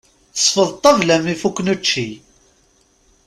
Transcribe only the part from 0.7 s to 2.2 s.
ṭabla mi fukken učči.